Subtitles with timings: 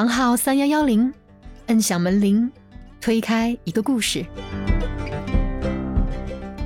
[0.00, 1.12] 房号三幺幺零，
[1.66, 2.50] 摁响门铃，
[3.02, 4.24] 推开一个故事。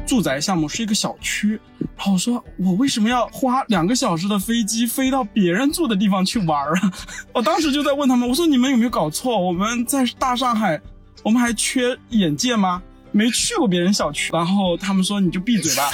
[0.06, 1.60] 住宅项目是一个小区，
[1.96, 6.92] 然后我说我为什么要花两个小时的飞机飞到别人住的地方去玩啊？
[7.34, 9.36] 我当时就在问他们，我说你们有没有搞错？
[9.36, 10.80] 我们在大上海，
[11.24, 12.80] 我们还缺眼界吗？
[13.10, 14.30] 没去过别人小区。
[14.32, 15.90] 然后他们说你就闭嘴吧。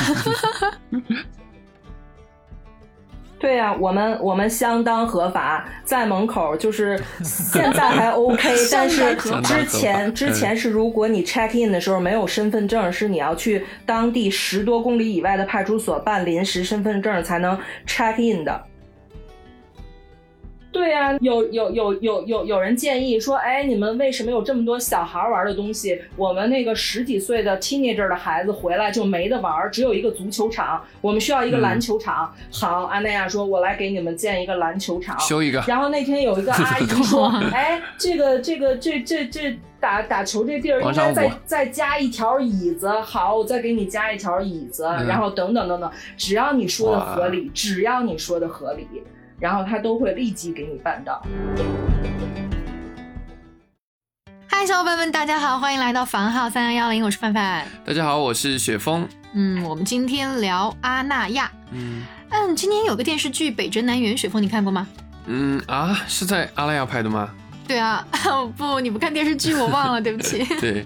[3.40, 18.62] 对呀、我们我们相当合法，在门口就是现在还 OK，但是之前之前是如果你 check in 的时候没有身份证，是你要去当地十多公里以外的派出所办临时身份证才能 check in 的。
[20.72, 26.00] 对呀、有有有有有有人建议说，哎，你们为什么有这么多小孩玩的东西？
[26.16, 32.32] 我们那个十几岁的 teenager 的孩子回来就没得玩，只有一个足球场，我们需要一个篮球场。
[32.52, 35.18] 好，安奈亚说，我来给你们建一个篮球场。
[35.18, 35.60] 修一个。
[35.66, 42.88] 然后那天有一个阿姨说： “哎，这个这个这这这打打球这地儿应该再再加一条椅子。
[43.00, 48.86] 好，我再给你加一条椅子，嗯然后等等等等，只要你说的合理，只要你说的合理，
[49.40, 51.26] 然后他都会立即给你办到。
[54.46, 57.66] 嗨，小伙伴们，大家好，欢迎来到房号三幺幺零，我是范范。
[57.82, 59.08] 大家好，我是雪峰。
[59.32, 61.50] 嗯，我们今天聊阿那亚。
[61.72, 64.86] 嗯嗯，今年有个电视剧《北辙南辕》，雪峰你看过吗？
[65.24, 67.30] 嗯啊，是在阿那亚拍的吗？
[67.66, 68.06] 对啊，
[68.58, 70.44] 不，你不看电视剧，我忘了，对不起。
[70.60, 70.84] 对，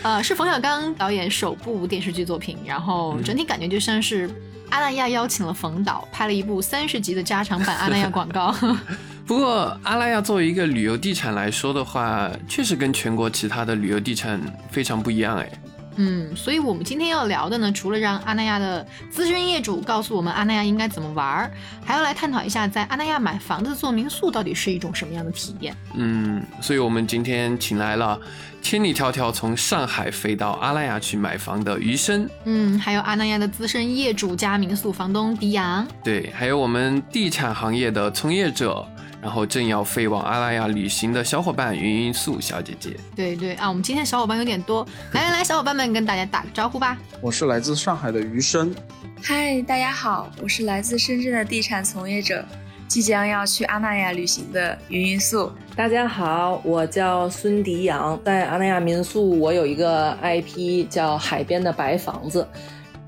[0.00, 4.30] 呃，是冯小刚导演首部电视剧作品，然后整体感觉就像是
[4.70, 8.54] 阿那亚邀请了冯导拍了一部三十集的加长版阿那亚广告。
[9.26, 15.48] 不过阿拉亚作为一个旅游地产来说的话，确实跟全国其他的旅游地产非常不一样哎。
[15.96, 21.50] 嗯，所以我们今天要聊的呢，除了让阿那亚的资深业主告诉我们阿那亚应该怎么玩儿，
[21.84, 25.76] 还要来探讨一下在阿那亚买房子做民宿到底是一种什么样的体验。
[25.94, 28.18] 嗯，所以我们今天请来了
[28.62, 35.86] 千里迢迢从上海飞到阿那亚去买房的余生，嗯，还有阿那亚的资深业主加民宿房东迪阳。
[36.04, 38.86] 对，还有我们地产行业的从业者，
[39.22, 42.96] 然后正要飞往阿拉亚旅行的小伙伴云云素小姐姐。
[43.14, 46.96] 对对啊，我们今天小伙伴有点多，来来来，小伙伴们跟大家打个招呼吧。
[47.20, 48.74] 我是来自上海的余生，
[49.22, 52.44] 嗨，大家好，我是来自深圳的地产从业者，
[52.88, 55.52] 即将要去阿那亚旅行的云云素。
[55.76, 62.46] 大家好，我叫孙迪阳，在阿那亚民宿，我有一个 IP 叫海边的白房子。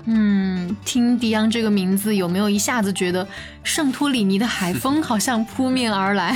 [0.05, 3.25] 嗯，听迪昂这个名字，有没有一下子觉得
[3.63, 6.33] 圣托里尼的海 风好像扑面而来？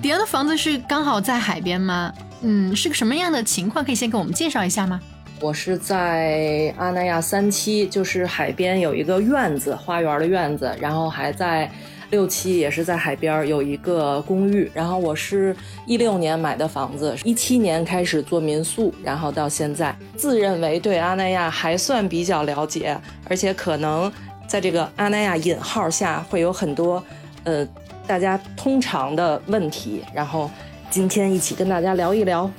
[0.00, 2.12] 迪昂的房子是刚好在海边吗？
[2.42, 3.84] 嗯，是个什么样的情况？
[3.84, 5.00] 可以先给我们介绍一下吗？
[5.40, 11.70] 我是在阿那亚三期，就是海边有一个院子，花园的院子，然后还在
[12.16, 14.70] 六期也是在海边有一个公寓。
[14.72, 15.54] 然后我是
[15.84, 24.10] 一六年买的房子，一七年开始做民宿，然后到现在，自认为对阿那亚还算比较了解，而且可能
[24.48, 27.04] 在这个阿那亚引号下会有很多
[27.44, 27.68] 呃
[28.06, 30.50] 大家通常的问题，然后
[30.88, 32.50] 今天一起跟大家聊一聊。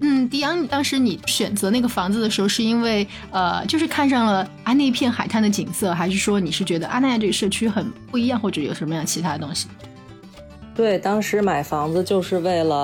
[0.00, 9.68] 嗯，迪阳，当时你选择那个房子的时候，是因为呃，就是看上了啊那片海滩的景色，还是说你是觉得阿那亚这个社区很不一样，或者有什么样其他的东西？
[10.74, 12.76] 对，当时买房子就是为了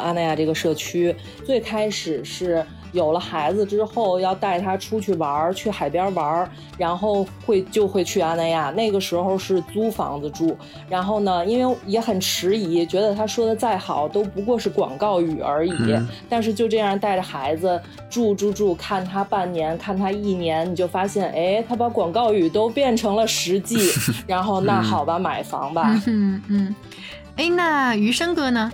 [0.00, 1.12] 阿那亚这个社区。
[1.44, 8.70] 最开始是有了孩子之后，要带他出去玩儿，去海边玩儿，然后会就会去阿那亚。
[8.70, 10.56] 那个时候是租房子住，
[10.88, 15.72] 然后呢，因为也很迟疑，觉得他说的再好都不过是广告语而已。
[15.72, 23.90] 嗯但是就这样带着孩子住住住，看他半年，看他一年，你就发现，哎，他把广告语都变成了实际。
[24.26, 26.00] 然后那嗯好吧，买房吧。
[26.06, 26.74] 嗯嗯，
[27.36, 28.72] 哎，那余生哥呢？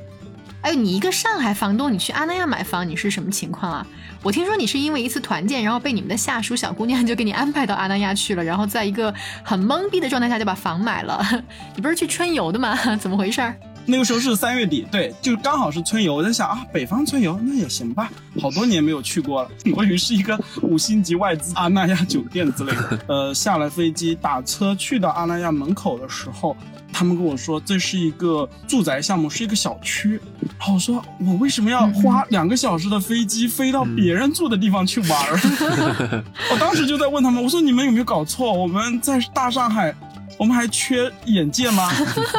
[0.63, 3.87] 哎，你一个上海房东，你去阿那亚买房，你是什么情况啊？
[4.23, 9.13] 我听说你是因为一次团建，然后被你们的下属小姑娘就给你安排到阿那亚去了，然后在一个
[9.45, 11.25] 很懵逼的状态下就把房买了。
[11.77, 12.77] 你不是去春游的吗？
[12.99, 13.55] 怎么回事儿？
[13.87, 16.15] 那个时候是三月底，对，就刚好是春游。
[16.15, 18.11] 我在想啊，北方春游那也行吧，
[18.41, 19.49] 好多年没有去过了。
[19.77, 22.99] 我以为是一个五星级外资阿那亚酒店之类的。
[23.07, 26.57] 呃，下了飞机打车去到阿那亚门口的时候，
[26.93, 30.21] 他们跟我说这是一个住宅项目，是一个小区。
[30.59, 36.25] 然后我说我为什么要花两个小时的飞机飞到别人住的地方去玩儿？
[36.51, 38.53] 我当时就在问他们，我说你们有没有搞错？
[38.53, 39.95] 我们在大上海。
[40.37, 41.91] 我们还缺眼界吗？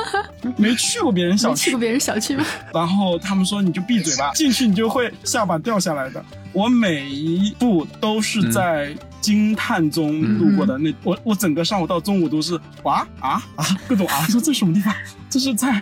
[0.55, 2.45] 没去过别人小区没去过，别人小区吗？
[2.73, 6.23] 然后他们说你就闭嘴吧， 进去你就会下巴掉下来的。
[6.53, 10.77] 我每一步都是在惊叹中度过的。
[10.77, 14.93] 那我我整个上午到中午都是哇啊啊各种啊，说这什么地方？
[15.29, 15.81] 这是在呃，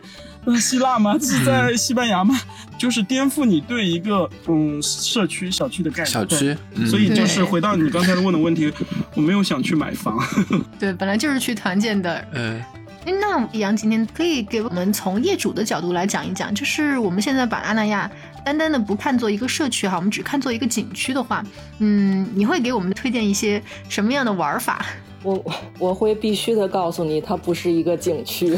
[0.59, 1.17] 希腊吗？
[1.19, 2.39] 是 在西班牙吗？
[2.77, 6.05] 就是颠覆你对一个嗯社区小区的概念。
[6.07, 8.71] 小区，嗯所以就是回到你刚才问的问题，
[9.15, 10.17] 我没有想去买房。
[10.77, 12.25] 对，本来就是去团建的。
[12.33, 12.61] 嗯
[13.07, 18.09] 那易阳今天可以给我们从业主的角度来讲一讲，就是我们现在把阿那亚
[18.45, 21.43] 单单的不看作一个社区哈，我们只看作一个景区的话，
[21.79, 24.85] 嗯，你会给我们推荐一些什么样的玩法？
[25.23, 25.43] 我
[25.79, 28.57] 我会必须的告诉你，它不是一个景区，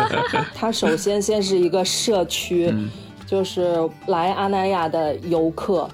[0.56, 2.90] 它首先先是一个社区，嗯
[3.26, 5.86] 就是来阿那亚的游客，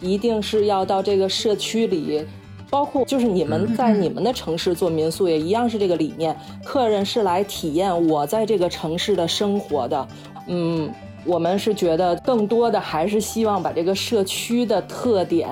[0.00, 2.26] 一定是要到这个社区里。
[2.70, 10.08] 包括就是你们在你们的城市做民宿也一样是这个理念，客人是来体验我在这个城市的生活的。
[10.48, 10.92] 嗯，
[11.28, 15.46] 我们是觉得更多的还是希望把这个社区的特点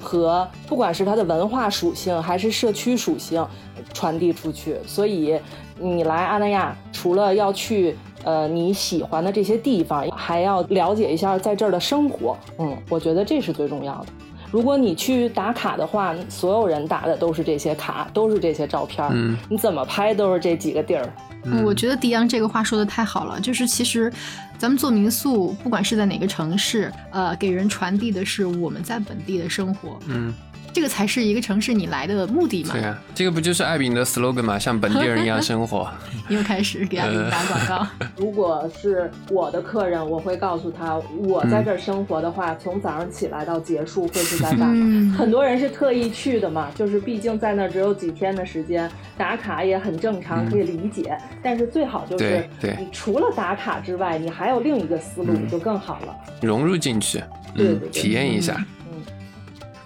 [0.00, 3.46] 和不管是它的文化属性还是社区属性
[3.94, 4.76] 传递出去。
[4.84, 5.38] 所以
[5.78, 12.36] 你来阿那亚，除了要去呃你喜欢的这些地方，还要了解一下在这儿的生活。
[12.58, 14.06] 嗯，我觉得这是最重要的。
[14.50, 21.08] 如果你去打卡的话，所有人打的都是这些卡，都是这些照片儿，嗯你怎么拍都是这几个地儿。
[21.44, 24.12] 嗯我觉得迪阳这个话说的太好了，就是其实
[24.60, 30.34] 咱们做民宿，不管是在哪个城市，呃，给人传递的是我们在本地的生活，嗯，
[30.70, 32.82] 这个才是一个城市你来的目的嘛对。
[32.82, 34.58] 啊，这个不就是艾饼的 slogan 嘛？
[34.58, 35.90] 像本地人一样生活。
[36.28, 37.86] 又开始给阿炳打广告，
[38.16, 44.66] 如果是我的客人，我会告诉他，我在这儿生活的话，从早上起来到结束会是在打卡。
[44.66, 51.18] 嗯很多人是特意去的嘛，就是毕竟在那儿只有几天的时间，打卡也很正常，可以理解。
[51.42, 52.48] 但是最好就是
[52.78, 56.16] 你除了打卡之外，你还有另一个思路，嗯就更好了。
[56.42, 59.02] 融入进去，嗯对对，对体验一下，嗯，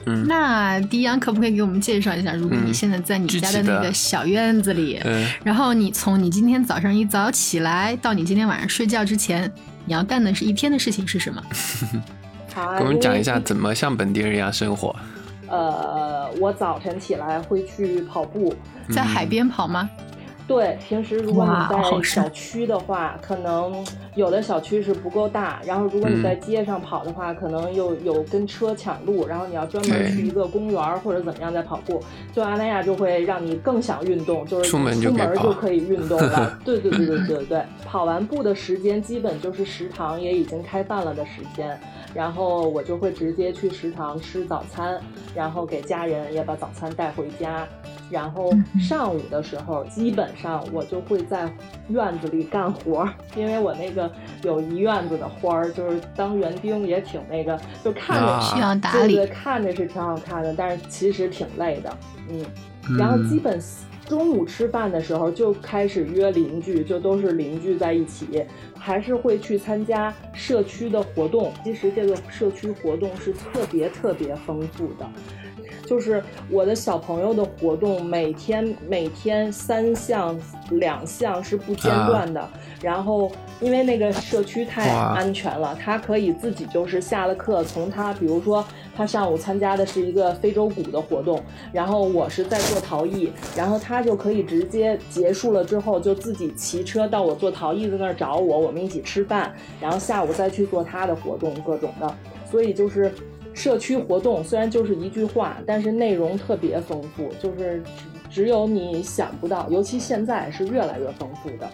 [0.07, 9.51] 嗯那迪阳可不可以给我们介绍一下，如果你嗯现在在你家的那个小院子里，嗯，然后你从你今天早上一早起来到你今天晚上睡觉之前，
[9.87, 11.43] 你要干的是一天的事情是什么？
[12.55, 12.79] 好 啊。
[12.79, 14.95] 给我们讲一下怎么像本地人一样生活。
[15.47, 18.55] 呃，我早晨起来会去跑步。
[18.91, 19.89] 在海边跑吗？
[20.47, 23.83] 对，平时如果你在小区的话，可能
[24.15, 31.99] 有的小区是不够大，然后如果你嗯在街上跑的话，可能又有跟车抢路，然后你要专门去一个公园儿或者怎么样在跑步。
[32.31, 36.59] 就阿那亚就会让你更想运动，就是出门就出可以跑门就可以运动了。
[36.63, 41.81] 对对对对对对对，跑完步的时间基本就是食堂也已经开饭了的时间，
[42.13, 45.01] 然后我就会直接去食堂吃早餐，
[45.35, 47.67] 然后给家人也把早餐带回家。
[48.11, 51.51] 然后上午的时候，基本上我就会在
[51.89, 54.11] 院子里干活儿， 因为我那个
[54.43, 61.97] 有一院子的花儿，就是当园丁也挺那个，就看着啊需要打理对对，看着是挺好看的，但是其实挺累的，
[62.31, 62.45] 嗯。
[62.99, 63.59] 然后基本
[64.07, 68.45] 中午吃饭的时候就开始约邻居，就都是邻居在一起，
[68.79, 71.51] 还是会去参加社区的活动。
[71.65, 75.11] 其实这个社区活动是特别特别丰富的。
[75.87, 80.39] 就是我的小朋友的活动，每天每天三项
[80.71, 82.49] 两项是不间断的。
[82.83, 88.63] 然后因为那个社区太安全了，他可以自己就是下了课，从他比如说
[88.95, 91.43] 他上午参加的是一个非洲鼓的活动，
[91.73, 102.15] 然后我是在做陶艺，然后他就可以直接结束了之后就自己骑车到我做陶艺的那儿找我，我们一起吃饭，然后下午再去做他的活动各种的，
[102.51, 103.13] 所以就是。
[103.55, 107.83] 社区活动虽然就是一句话，但是内容特别丰富，就是
[108.29, 111.71] 只只有你想不到，尤其现在是越来越丰富的。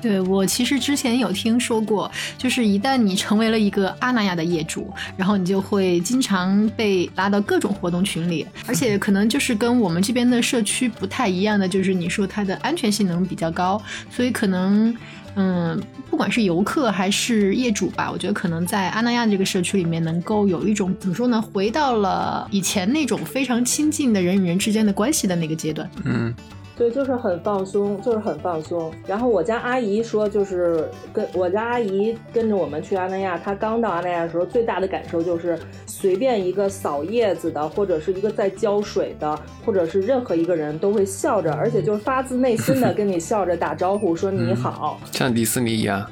[0.00, 14.96] 对我其实之前有听说过，就是一旦你成为了一个阿那亚的业主，然后你就会经常被拉到各种活动群里，而且可能就是跟我们这边的社区不太一样的，就是你说它的安全性能比较高，所以可能。
[15.40, 25.88] 嗯，不管是游客还是业主吧，我觉得可能在阿那亚这个社区里面，能够有一种怎么说呢，回到了以前那种非常亲近的人与人之间的关系的那个阶段。
[26.04, 26.34] 嗯
[26.78, 28.92] 对，就是很放松，就是很放松。
[29.04, 45.00] 然后我家阿姨说，就是跟我家阿姨跟着我们去阿那亚，她刚到阿那亚的时候，最大的感受就是，随便一个扫叶子的，或者是一个在浇水的，或者是任何一个人都会笑着，而且就是发自内心的跟你笑着打招呼，说你好。
[45.10, 46.08] 像迪士尼一样。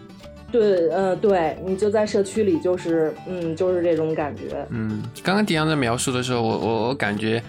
[0.51, 4.67] 对，呃，对你就在社区里，就是，嗯，就是这种感觉。
[4.71, 7.43] 嗯，刚刚迪阳在描述的时候，我我我感觉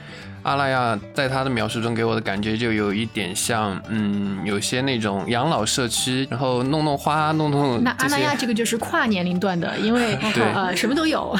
[0.48, 8.16] 阿拉亚在他的描述中给我的感觉就有一点像，嗯，有些那种养老社区，然后弄弄花，弄弄那阿这些。
[8.16, 11.36] 那亚这个就是跨年龄段的，因为 对呃什么都有。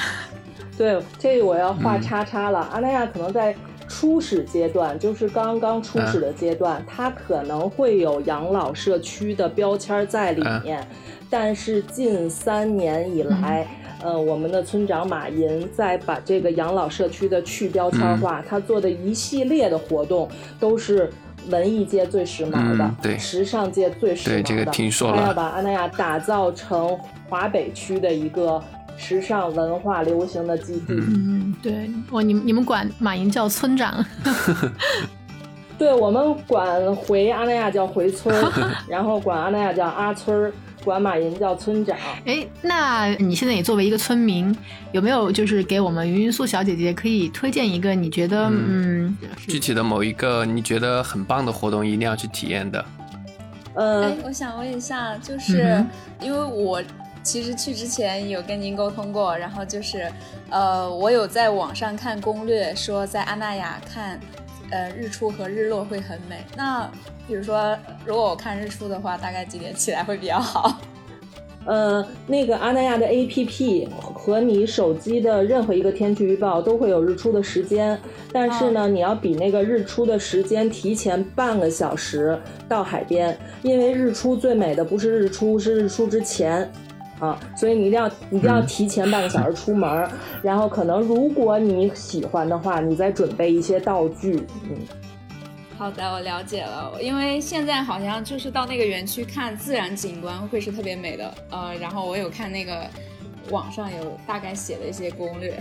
[0.78, 2.60] 对，这个我要画嗯叉叉了。
[2.70, 3.56] 阿那亚可能在
[3.88, 10.86] 初始阶段，就是刚刚初始的阶段，它可能会有养老社区的标签在里面，
[11.30, 13.66] 但是近三年以来，
[14.04, 21.10] 呃，我们的村长马银在把这个养老社区的去标签化，他做的一系列的活动都是
[21.50, 23.18] 文艺界最时髦的，嗯对。
[23.18, 24.42] 时尚界最时髦的。
[24.42, 25.18] 对这个听说了。
[25.18, 28.62] 他要把阿那亚打造成华北区的一个
[28.98, 30.86] 时尚文化流行的基地。
[30.90, 34.06] 嗯，对，我你们你们管马云叫村长，
[35.78, 38.36] 对我们管回阿那亚叫回村，
[38.88, 40.52] 然后管阿那亚叫阿村儿，
[40.88, 41.98] 管马银叫村长。
[42.26, 44.56] 哎，那你现在也作为一个村民，
[44.94, 49.16] 有没有就是给我们云云素小姐姐可以推荐一个你觉得嗯
[49.46, 52.86] 具体的某一个你觉得很棒的活动，一定要去体验的。
[53.74, 55.88] 呃哎，，我想问一下，就是、嗯
[56.20, 56.82] 因为我
[57.22, 60.12] 其实去之前有跟您沟通过，然后就是
[60.50, 64.20] 呃，我有在网上看攻略，说在阿那亚看
[64.72, 66.44] 呃日出和日落会很美。
[66.56, 66.90] 那
[67.28, 70.80] 比如说，如果我看日出的话，大概几点起来会比较好？
[71.66, 78.00] 呃，那个阿那亚的 APP 和你手机的任何一个天气预报都会有日出的时间，
[78.32, 86.72] 但是呢，你要比那个日出的时间提前半个小时到海边，因为日出最美的不是日出，是日出之前。
[87.20, 90.10] 啊，所以你一定要一定要提前半个小时出门儿，
[90.44, 94.78] 然后可能如果你喜欢的话，你再准备一些道具，嗯。
[95.78, 96.92] 好的，我了解了。
[97.00, 102.88] 因为现在好像就是到那个园区看自然景观会是特别美的，呃，然后我有看那个
[103.52, 105.60] 网上有大概写的一些攻略。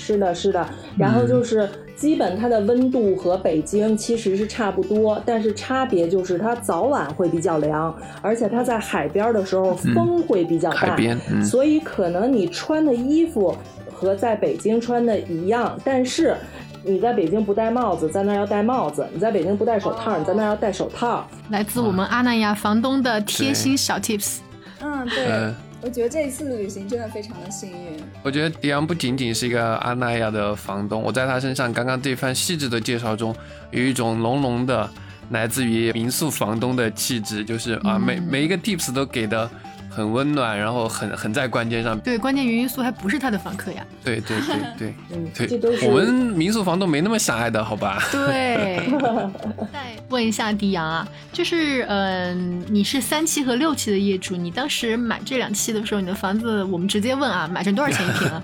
[0.00, 0.66] 是的，是的，
[0.98, 10.96] 然后就是基本它的温度和北京其实是差不多，但是差别就是它早晚会比较凉，而且它在海边的时候风会比较大，
[11.44, 13.54] 所以可能你穿的衣服
[13.92, 16.34] 和在北京穿的一样，但是
[16.82, 21.28] 你在北京不戴帽子，在那儿要戴帽子；你在北京不戴手套，你在那儿要戴手套。
[21.50, 24.38] 来自我们阿那亚房东的贴心小 tips。
[24.80, 27.98] 嗯，对，呃我觉得这一次的旅行真的非常的幸运。
[28.22, 33.34] 我觉得迪昂不仅仅是一个阿那亚的房东，我在他身上刚刚这番细致的介绍中，
[33.70, 34.88] 有一种浓浓的
[35.30, 39.50] 来自于民宿房东的气质，就是啊，嗯每每一个 tips 都给的
[39.90, 41.98] 很温暖，然后很很在关键上。
[41.98, 43.84] 对，关键云云素还不是他的房客呀。
[44.04, 48.00] 对对对 对嗯，这都对，是我们民宿房东没那么狭隘的好吧？
[48.12, 48.80] 对
[49.72, 58.42] 再问一下迪阳啊，就是嗯、你是三期和六期的业主，你当时买这两期的时候，你的房子我们直接问啊，买成多少钱一平啊？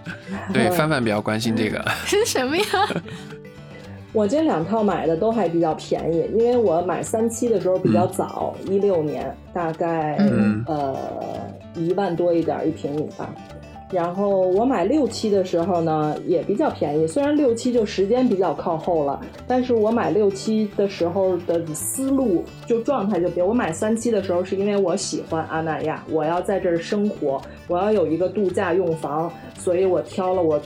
[0.52, 1.84] 对，范范比较关心这个。
[2.04, 2.64] 是什么呀？
[4.12, 10.96] 我这两套买的都还比较便宜，因为我买三期的时候比较早，一六、年，大概、嗯呃
[11.74, 13.34] 一万多一点一平米吧。
[13.92, 23.44] 然后我买六期的时候呢，也比较便宜，虽然六期就时间比较靠后了，但是我买六期的时候的思路就状态就别。
[23.44, 30.60] 我买三期的时候是因为我喜欢阿那亚，我要在这儿生活，我要有一个度假用房，所以我挑了我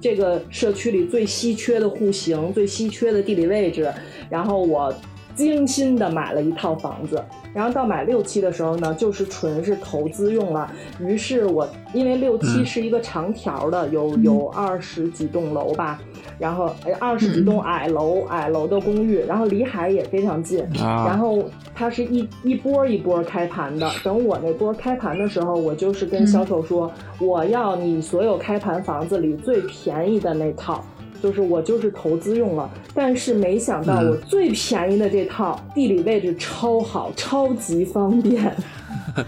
[0.00, 3.92] 这个社区里最稀缺的户型、最稀缺的地理位置，
[4.28, 4.94] 然后我
[5.36, 7.22] 精心的买了一套房子。
[7.54, 10.70] 然后到买六期的时候呢，就是纯是投资用了。
[11.00, 15.98] 于是我因为六期是一个长条的，有有二十几栋楼吧，
[16.38, 20.60] 然后二十几栋矮楼、矮楼的公寓，然后离海也非常近。
[20.82, 23.90] 啊然后它是一一波一波开盘的。
[24.04, 30.84] 等我那波开盘的时候，我就是跟销售说，我要你所有开盘房子里最便宜的那套。
[31.22, 38.54] 就是我就是投资用了，但是没想到嗯我最便宜的这套、地理位置超好，超级方便。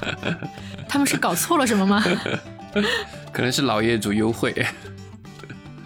[0.88, 2.02] 他们是搞错了什么吗？
[3.33, 4.54] 可能是老业主优惠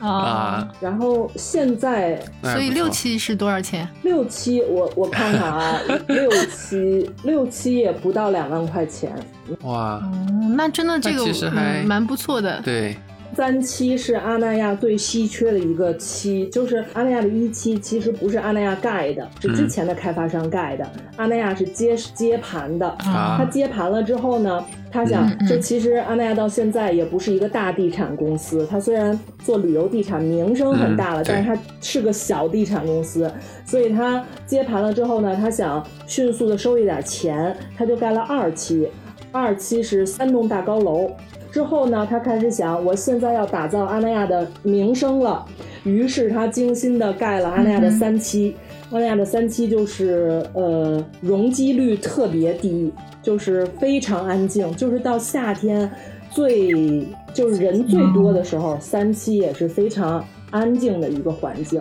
[0.01, 3.89] 啊啊，，然后现在所以六期是多少钱？
[4.03, 9.15] 六期，我我看看啊， 六期六期也不到两万块钱，
[9.63, 10.13] 哇，哦，
[10.57, 12.61] 那真的这个那其实还嗯蛮不错的。
[12.63, 12.97] 对，
[13.35, 20.87] 三期是阿那亚最稀缺的一个期，就是阿那亚的一期其实不是阿那亚盖的，是之前的开发商盖的，
[21.17, 22.87] 阿那亚是接接盘的。
[22.87, 23.37] 啊。
[23.39, 25.49] 他接盘了之后呢，他想嗯，嗯。
[25.49, 33.33] 这其实阿那亚到现在也不是一个大地产公司，他虽然做旅游地产名声很大了，嗯但是他是个小地产公司，
[33.65, 38.89] 所以他接盘了之后呢，他想迅速的收一点钱，他就盖了二期，
[39.31, 41.11] 二期是三栋大高楼。
[41.53, 45.45] 之后呢，他开始想，我现在要打造阿那亚的名声了，
[45.85, 48.57] 于是他精心的盖了阿那亚的三期。
[48.91, 52.91] 阿那亚的三期就是呃容积率特别低，
[53.23, 55.91] 就是非常安静，就是到夏天
[56.31, 61.81] 最就是人最多的时候，三期也是非常安静的一个环境。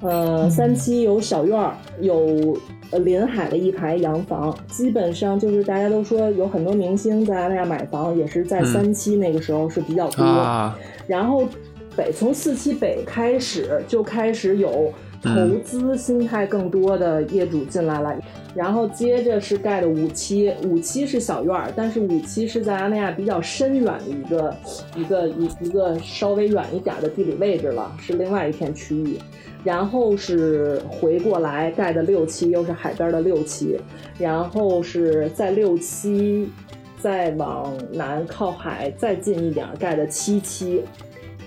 [0.00, 2.56] 呃，三期有小院儿，有
[2.92, 10.22] 呃临海的一排洋房，基本上就是大家都说有很多明星在阿那亚买房，也是在嗯三期那个时候是比较多。
[10.22, 11.48] 啊，然后
[11.96, 18.14] 北从四期北开始就开始有投资心态更多的业主进来了，
[18.54, 24.56] 然后接着是盖的五期，五期是小院儿，但是五期是在阿那亚比较深远的一个
[24.96, 29.18] 一个一一个稍微远一点的地理位置了，是另外一片区域。
[29.64, 33.78] 然后是回过来盖的六期，又是海边的六期，
[34.18, 36.50] 然后是在六期
[36.98, 40.82] 再往南靠海再近一点盖的七期，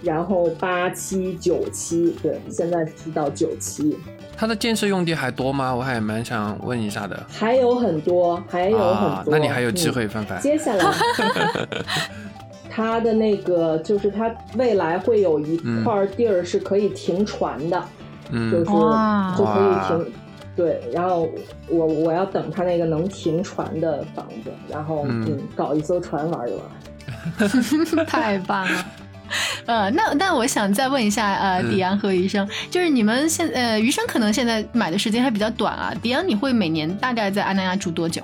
[0.05, 3.97] 然后八期、九期，对，现在是到九期，
[4.37, 5.73] 它的建设用地还多吗？
[5.73, 7.25] 我还蛮想问一下的。
[7.27, 9.31] 还有很多，还有很啊，多。
[9.33, 10.39] 那你还有机嗯会，范范。
[10.39, 10.85] 接下来，
[12.69, 17.85] 它的那个就是它未来会有一块地儿是可以停船的，就
[18.31, 20.13] 嗯是就可以停。
[20.55, 21.27] 对，然后
[21.67, 26.63] 我我要等它那个能停船的房子，然后嗯嗯搞一艘船玩一玩。
[28.07, 28.85] 太棒了。
[29.65, 35.93] 呃，那那我想再问一下，呃，嗯迪安和余生，就是你们现呃，余生可能现在买的时间还比较短啊。
[36.01, 38.21] 迪安，你会每年大概在阿那亚住多久？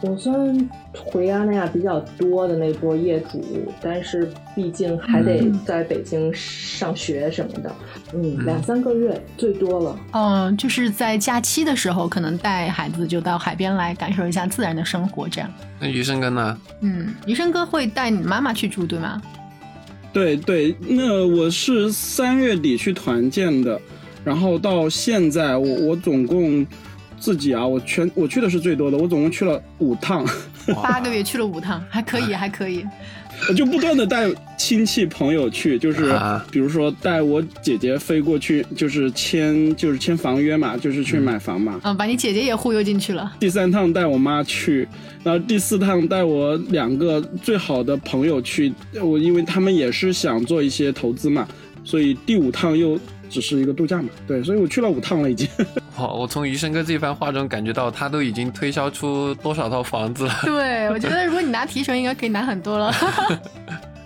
[0.00, 7.74] 我算回阿那亚比较多的那波业主，但是毕竟还得嗯在北京上学什么的，
[8.12, 9.98] 嗯，嗯两三个月最多了。
[10.12, 15.50] 嗯、就是在假期的时候，可能带孩子就到海边来感受一下自然的生活，这样。
[15.80, 16.58] 那余生哥呢？
[16.80, 19.22] 嗯，余生哥会带你妈妈去住，对吗？
[20.14, 23.78] 对对，那我是三月底去团建的，
[24.24, 26.64] 然后到现在我我总共
[27.24, 30.22] 自己啊，我全我去的是最多的，我总共去了五趟，
[30.82, 32.84] 八个月去了五趟，还可以，还可以。
[33.48, 41.80] 我就不断的带亲戚朋友去，就是啊比如说带我姐姐飞过去，就是签就是签房约嘛，就是去买房嘛。
[41.82, 43.32] 嗯，把你姐姐也忽悠进去了。
[43.40, 44.86] 第三趟带我妈去，
[45.22, 48.70] 然后第四趟带我两个最好的朋友去，
[49.02, 51.48] 我因为他们也是想做一些投资嘛，
[51.84, 55.48] 所以第五趟又只是一个度假嘛，对，所以我去了五趟了已经。
[55.98, 60.34] 哇，我从余生哥这番话中感觉到他都已经推销出多少套房子了。
[60.44, 62.92] 对，我觉得如果你拿提成，应该可以拿很多了。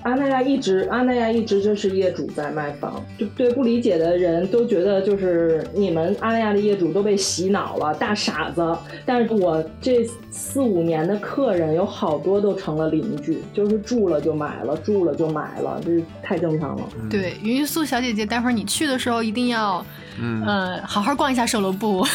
[0.08, 8.74] 阿那亚一直，阿那亚一直就是业主在卖房，就对不理解的人都觉得就是你们阿那亚的业主都被洗脑了，大傻子。
[9.04, 16.82] 但是我这四五年的客人有好多都成了邻居，就是住了就买了，住了就买了，这太正常了。
[17.10, 19.84] 对，云素小姐姐，待会儿你去的时候一定要，
[20.18, 22.06] 嗯，呃，好好逛一下售楼部。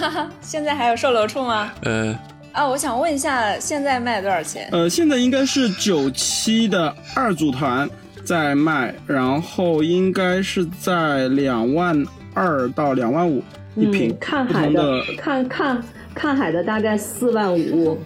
[0.40, 1.70] 现在还有售楼处吗？
[1.82, 2.18] 呃，
[2.56, 4.66] 啊，我想问一下，现在卖多少钱？
[4.72, 7.86] 呃，现在应该是九七的二组团
[8.24, 17.98] 在卖，然后应该是在两万二到两万五一平，嗯，看海的的，看看看海的大概四万五，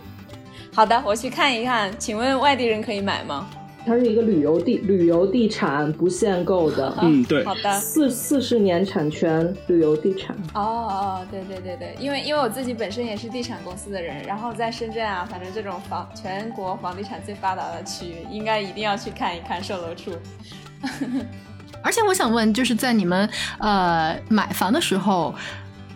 [0.75, 1.89] 好的，我去看一看。
[1.97, 3.49] 请问外地人可以买吗？
[3.87, 7.73] 它是一个旅游地旅游地产不限购的，嗯，对好，的。
[7.81, 10.37] 四四十年产权旅游地产。
[10.55, 20.13] 哦哦，对对对对，因为因为我自己本身也是地产公司的人，然后在深圳啊，反正这种房全国房地产最发达的区域，应该一定要去看一看售楼处。
[21.83, 23.27] 而且我想问，就是在你们
[23.59, 25.35] 呃买房的时候，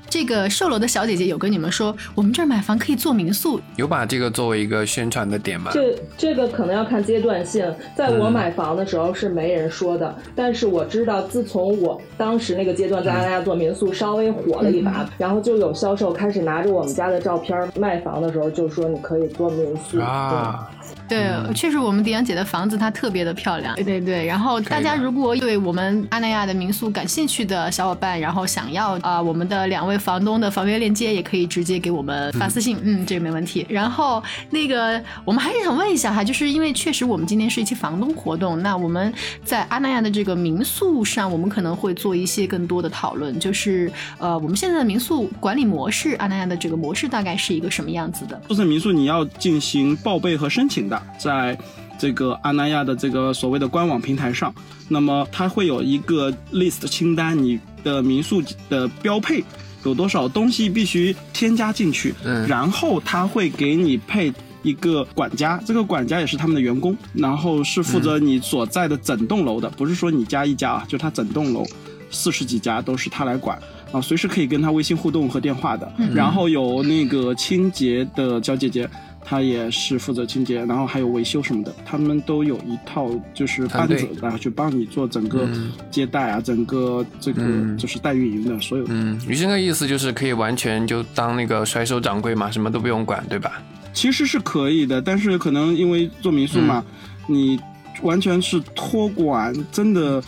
[0.09, 5.71] 这个售楼的小姐姐有跟你们说，我们这儿买房可以做民宿，有把这个作为一个宣传的点吗？
[5.75, 19.99] 这这个可能要看阶段性，在我嗯买房的时候是没人说的，但是我知道，自从我当时那个阶段在阿那亚做民宿稍微火了一把，然后就有销售开始拿着我们家的照片卖房的时候就说你可以做民宿。
[19.99, 20.71] 啊，
[21.09, 24.25] 对，确实我们迪安姐的房子它特别的漂亮，对对对。
[24.25, 33.67] 然后大家如果对我们阿那亚的民宿感兴趣的小伙伴，然后想要啊、我们的两位房东的房源链接，也可以直接给我们发私信，嗯，这个没问题。
[33.69, 39.13] 然后那个我们还是想问一下哈，就是因为确实我们今天是一期房东活动，那我们
[39.45, 48.41] 在阿那亚的这个民宿上，我们可能会做一些更多的讨论，就是呃，我们现在的民宿管理模式，阿那亚的这个模式大概是一个什么样子的？
[48.49, 51.57] 注册民宿你要进行报备和申请的，在
[51.99, 54.55] 这个阿那亚的这个所谓的官网平台上，
[54.89, 59.45] 那么它会有一个 list 清单，你的民宿的标配
[59.85, 64.33] 有多少东西必须添加进去，嗯然后它会给你配。
[64.65, 71.63] 一个管家，这个管家也是他们的员工，然后是负责你所在的整栋楼的，不是说你家一家啊，就他整栋楼
[72.11, 73.59] 四十几家都是他来管，
[73.93, 75.93] 啊，随时可以跟他微信互动和电话的。
[76.15, 78.89] 然后有那个清洁的小姐姐
[79.25, 88.93] 他也是负责清洁，然后还有维修什么的，他们都有一套就是班子然后去帮你做整个嗯接待啊，整个这个嗯就是代运营的所有的。
[88.93, 93.63] 嗯，余生的意思就是可以完全就当那个甩手掌柜嘛，什么都不用管，对吧？
[93.93, 96.85] 其实是可以的，但是可能因为做民宿嘛，
[97.27, 97.59] 你
[98.03, 100.23] 完全是托管，真的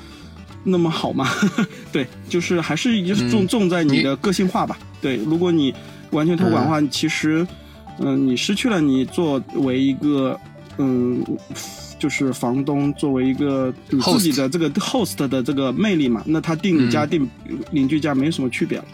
[0.63, 1.29] 那么好吗？
[1.93, 4.79] 对，就是还是一重嗯重在你你的个性化吧。
[5.03, 5.75] 对，如果你
[6.13, 7.47] 完全托管的话，其实，
[7.99, 10.39] 嗯、你失去了你作为一个，
[10.79, 11.25] 嗯。
[11.99, 17.31] 就是房东作为一个你自己的这个 host 的这个魅力嘛，那他定你家嗯定
[17.71, 18.85] 邻居家没什么区别了。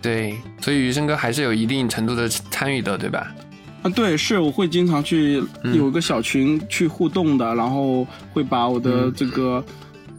[0.00, 3.34] 对，所以余生哥还是有一定程度的参与的，对吧？
[3.82, 9.62] 啊，对，是我会经常去嗯有一个小群去互动的，然后会把我的嗯这个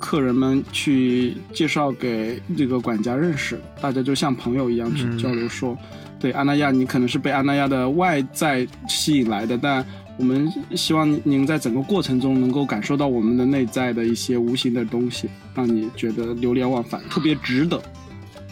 [0.03, 5.77] 客人们去介绍给这个管家认识，大家就像朋友一样去嗯交流说，
[6.19, 9.83] 对阿那亚，你可能是被阿那亚的外在吸引来的，但
[10.17, 17.81] 我们希望您在整个过程中能够感受到我们的内在的一些无形的东西，让你觉得流连忘返，特别值得。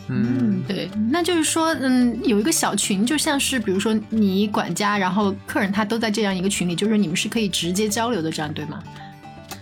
[0.08, 8.82] 嗯，对，那就是说，嗯，有一个小群，就像是比如说你管家，然后客人他都在这样一个群里，就是你们是可以直接交流的，这样对吗？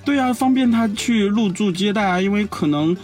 [0.06, 2.96] 对啊，方便他去入住接待啊，因为可能，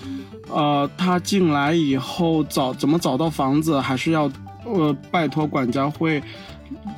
[0.50, 4.32] 呃，他进来以后找怎么找到房子，还是要
[4.64, 6.24] 呃拜托管家会，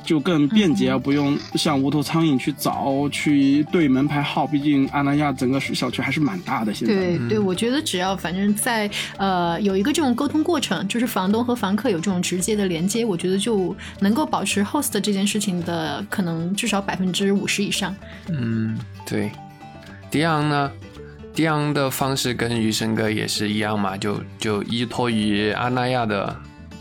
[0.02, 4.46] 就更便捷，嗯不用像无头苍蝇去找去对门牌号。
[4.46, 6.94] 毕竟阿那亚整个小区还是蛮大的，现在。
[6.94, 17.94] 嗯对对，我觉得只要反正在呃有一个这种沟通过程，就是房东和房客有这种直接的连接，我觉得就能够保持 host 这件事情的可能至少百分之五十以上。
[18.28, 19.30] 嗯，对。
[20.10, 20.70] 迪昂呢？
[21.34, 26.34] 迪昂的方式跟余生哥也是一样嘛，就就依托于阿那亚的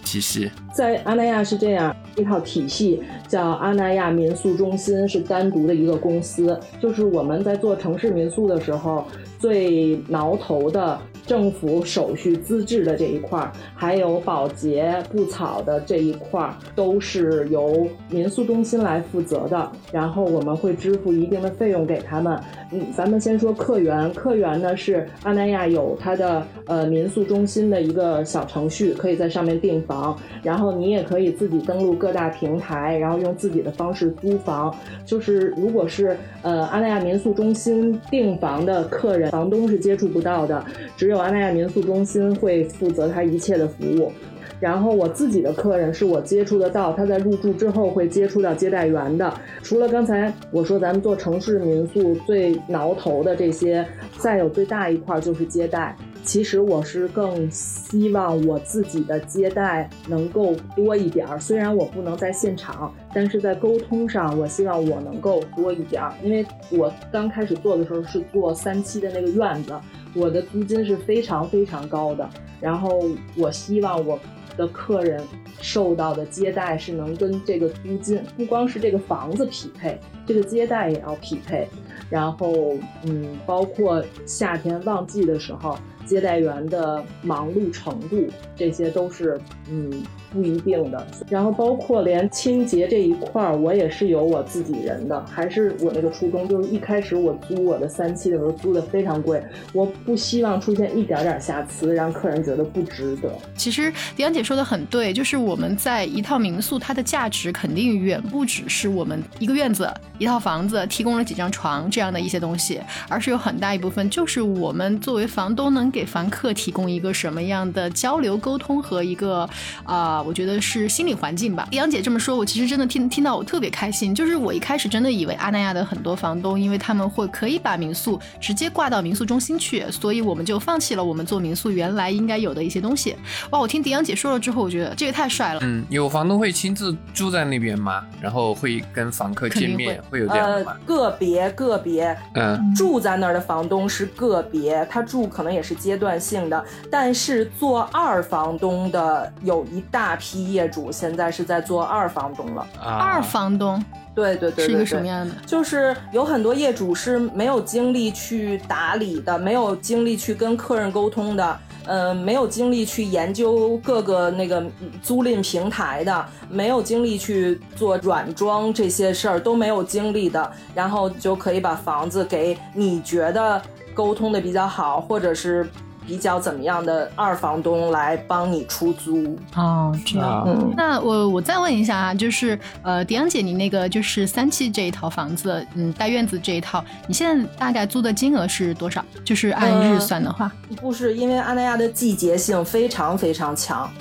[0.04, 0.50] 体系。
[0.78, 6.56] 在阿那亚是这样一套体系，叫阿那亚民宿中心，是单独的一个公司。
[6.80, 9.04] 就是我们在做城市民宿的时候，
[9.40, 19.72] 最挠头的政府手续资质的这一块，还有保洁布草的这一块，都是由民宿中心来负责的。
[19.92, 22.40] 然后我们会支付一定的费用给他们。
[22.72, 34.74] 嗯，咱们先说客源，客源呢是阿那亚有它的呃民宿中心的一个小程序，可以在上面订房，然后你也可以自己登录各大平台，然后用自己的方式租房。
[35.06, 40.64] 就是如果是呃阿那亚民宿中心订房的客人，房东是接触不到的，
[40.96, 44.12] 只有阿那亚民宿中心会负责他一切的服务。
[44.60, 49.32] 然后我自己的客人是我接触得到，他在入住之后会接触到接待员的。
[49.62, 53.86] 除了刚才我说咱们做城市民宿最挠头的这些，
[54.18, 55.96] 再有最大一块就是接待。
[56.24, 66.14] 其实我是更希望我自己的接待能够多一点儿，虽然我不能在现场，但是在沟通上，我希望我能够多一点儿。
[66.22, 69.74] 因为我刚开始做的时候是做三期的那个院子，
[70.14, 73.02] 我的租金是非常非常高的，然后
[73.36, 74.20] 我希望我
[74.58, 75.24] 的客人
[75.62, 81.68] 受到的接待是能跟这个租金，不光是这个房子匹配，这个接待也要匹配。
[82.10, 89.38] 然后，嗯，包括夏天旺季的时候，接待员的忙碌程度，这些都是
[89.70, 89.92] 嗯
[90.32, 91.06] 不一定的。
[91.28, 103.30] 然后包括连清洁这一块儿，我也是有我自己人的，还是我那个初衷，就是一开始我租我的三期的时候租的非常贵，我不希望出现一点点瑕疵，让客人觉得不值得。
[103.58, 119.48] 其实迪安姐说的很对，就是我们在一套民宿，它的价值肯定远不只是我们一个院子、一套房子提供了几张床这样的一些东西，而是有很大一部分就是我们作为房东能给房客提供一个什么样的交流沟通和一个
[119.84, 121.68] 啊、我觉得是心理环境吧。
[121.72, 133.16] 迪安姐这么说，我其实真的听听到我特别开心，就是我一开始真的以为阿那亚的很多房东，因为他们会可以把民宿直接挂到民宿中心去，所以我们就放弃了我们做民宿原来应该有的一些东西。
[133.52, 135.60] 哇，我听迪阳姐说了之后，我觉得这个太帅了。
[135.64, 138.06] 嗯，有房东会亲自住在那边吗？
[138.22, 152.68] 然后会跟房客见面，会有这样的呃？，个别个别嗯住在那儿的房东是个别，他住可能也是阶段性的，但是做二房东的有一大批业主现在是在做二房东了。
[152.82, 153.84] 啊，二房东
[154.18, 155.36] 对对对对是一个什么样的？
[155.46, 173.62] 就是有很多业主是没有精力去打理的，没有精力去跟客人沟通的，呃，没有精力去研究各个那个嗯租赁平台的，没有精力去做软装这些事儿都没有精力的，然后就可以把房子给你觉得
[173.94, 175.70] 沟通的比较好，或者是
[176.08, 179.38] 比较怎么样的二房东来帮你出租。
[179.56, 180.44] 哦，这样。
[180.48, 189.04] 嗯，那我我再问一下啊，就是呃，迪阳姐，你那个就是三期这一套房子，嗯，带院子这一套，你现在大概租的金额是多少？
[189.26, 190.50] 就是按日算的话，
[190.82, 193.92] 不是因为阿那亚的季节性非常非常强，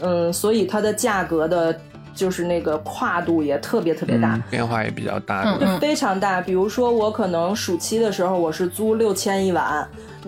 [0.00, 1.76] 嗯，所以它的价格的，
[2.14, 4.34] 就是那个跨度也特别特别大。
[4.36, 5.58] 嗯变化也比较大。
[5.80, 9.86] 非常大，比如说我可能暑期的时候我是租六千一晚，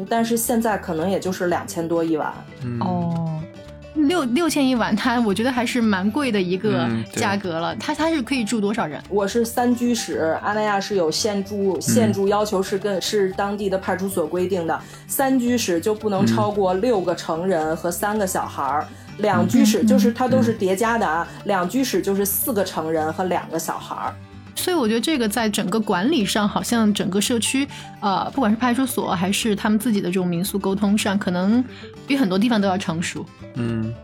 [0.09, 2.33] 但是现在可能也就是两千多一晚。
[2.65, 3.43] 嗯，哦，
[3.95, 7.75] 六六千一晚，它我觉得还是蛮贵的一个价格了。
[7.77, 9.03] 它它是可以住多少人？
[9.09, 18.87] 我是三居室，阿那亚是有限住，限住要求是跟是当地的派出所规定的，三居室就不能超过六个成人和三个小孩儿。
[19.19, 24.15] 两居室就是它都是叠加的啊，两居室就是四个成人和两个小孩儿。
[24.61, 27.67] 所以我觉得这个在整个管理上，好像整个社区，
[28.01, 31.65] 呃，不管是派出所还是他们自己的这种民宿沟通上，可能
[32.07, 33.25] 比很多地方都要成熟。
[33.55, 33.95] 嗯，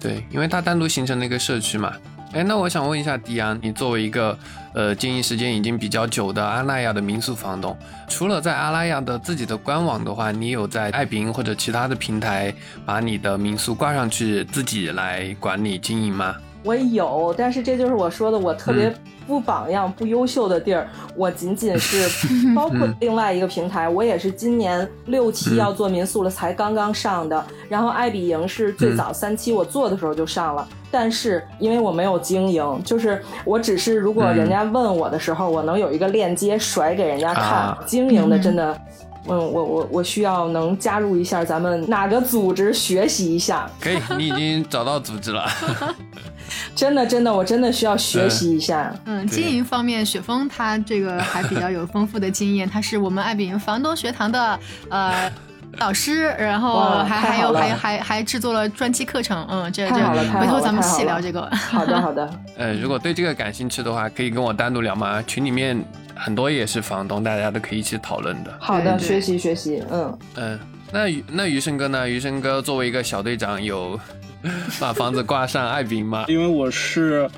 [0.00, 1.92] 对，因为它单独形成了一个社区嘛。
[2.32, 4.38] 哎，那我想问一下迪安，你作为一个
[4.72, 7.76] 呃经营时间已经比较久的阿那亚的民宿房东，
[8.08, 12.54] 除了在阿那亚的自己的官网的话，你有在爱彼迎或者其他的平台
[12.86, 16.36] 把你的民宿挂上去自己来管理经营吗？
[16.62, 18.94] 我有，但是这就是我说的，我特别
[19.30, 20.88] 不榜样、不优秀的地儿。
[21.14, 22.08] 我仅仅是
[22.54, 27.42] 包括另外一个平台，我也是今年六期要做民宿了，才刚刚上的。
[27.68, 37.44] 然后爱彼迎是最早三期我做的时候就上了，但是因为我没有经营，就是我只是如果人家问我的时候，我能有一个链接甩给人家看。
[37.44, 38.76] 啊经营的真的。
[39.26, 45.46] 嗯，我我我需要能加入一下咱们哪个组织学习一下，可以，你已经找到组织了。
[46.74, 48.92] 真的真的，我真的需要学习一下。
[49.04, 55.30] 嗯，经营方面，雪峰他这个还比较有丰富的经验，他是我们爱彼迎房东学堂的呃
[55.78, 59.46] 老师，然后还还有还还还制作了专辑课程。
[59.48, 59.94] 嗯，这这
[60.40, 61.48] 回头咱们细聊这个。
[61.54, 65.22] 好的好的，呃，如果对这个感兴趣的话，可以跟我单独聊吗？
[65.22, 65.80] 群里面
[66.20, 68.54] 很多也是房东，大家都可以一起讨论的。
[68.60, 70.60] 好的，学习学习，嗯，嗯，
[70.92, 72.06] 那余那余生哥呢？
[72.08, 73.98] 余生哥作为一个小队长，有
[74.78, 76.26] 把房子挂上爱宾吗？
[76.28, 77.28] 因为我是，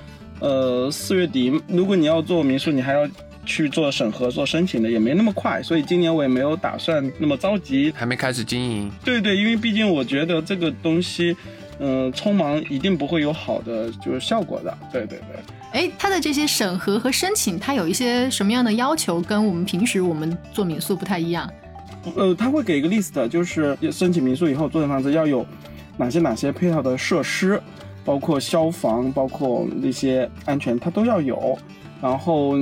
[0.40, 3.09] 呃，四月底，如果你要做民宿，你还要
[3.47, 7.92] 去做审核、做申请的，也没那么快，所以今年我也没有打算那么着急。
[7.97, 11.37] 还没开始经营，对对，因为毕竟我觉得这个东西，
[11.79, 14.77] 嗯、匆忙一定不会有好的就是效果的。
[14.92, 15.40] 对对对。
[15.73, 21.51] 哎，他的这些审核和申请，他有一些什么样的要求，跟我们平时我们做民宿不太一样？
[22.15, 25.47] 呃，他会给一个 list，就是申请民宿以后做的房子要有
[25.97, 27.61] 哪些哪些配套的设施，
[28.05, 31.57] 包括消防，包括那些安全，它都要有。
[32.03, 32.55] 然后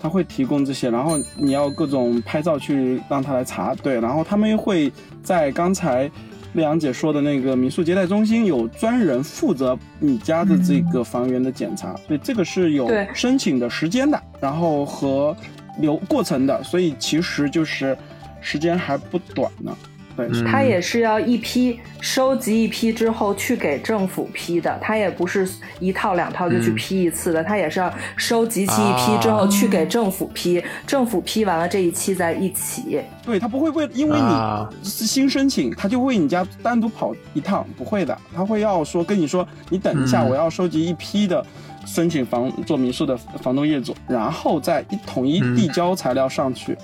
[0.00, 4.00] 他会提供这些，然后你要各种拍照去让他来查，对。
[4.00, 4.90] 然后他们会
[5.22, 6.10] 在刚才
[6.54, 15.36] 丽阳姐说的那个民宿接待中心有专人负责你家的这个房源的检查，所以这个是有申请的时间的，然后和
[15.78, 17.96] 流过程的，所以其实就是
[18.40, 19.76] 时间还不短呢。
[20.18, 20.44] 对，嗯。
[20.44, 33.00] 它也是要一批收集一批之后去给政府批的，它也不是一套两套就去嗯批一次的，它也是要收集齐一批之后去给政府批，政府批完了这一期再一起。
[33.24, 40.30] 对他不会为因为啊你是新申请，他就为你家单独跑一趟，不会的，他会要说跟你说，你等一下，嗯。
[40.30, 41.44] 我要收集一批的
[41.86, 45.54] 申请房做民宿的房东业主，然后再一统一嗯。
[45.54, 46.78] 递交材料上去，跑